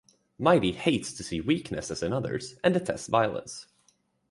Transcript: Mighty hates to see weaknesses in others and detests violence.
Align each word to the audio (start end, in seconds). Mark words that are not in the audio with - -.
Mighty 0.39 0.71
hates 0.71 1.13
to 1.13 1.23
see 1.23 1.41
weaknesses 1.41 2.01
in 2.01 2.11
others 2.11 2.55
and 2.63 2.73
detests 2.73 3.05
violence. 3.05 3.67